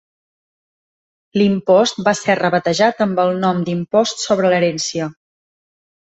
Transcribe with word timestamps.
L'impost 1.39 2.01
va 2.07 2.13
ser 2.21 2.37
rebatejat 2.39 3.05
amb 3.07 3.23
el 3.25 3.31
nom 3.45 3.61
d'Impost 3.69 4.27
sobre 4.27 4.53
l'herència. 4.55 5.13